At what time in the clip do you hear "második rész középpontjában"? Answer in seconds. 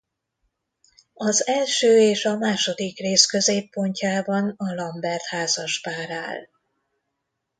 2.37-4.53